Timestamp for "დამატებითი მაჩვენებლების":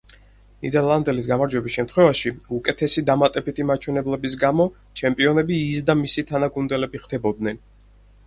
3.09-4.37